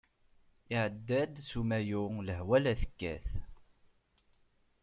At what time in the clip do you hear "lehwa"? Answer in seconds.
2.27-2.57